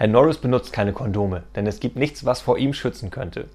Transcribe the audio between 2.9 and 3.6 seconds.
könnte.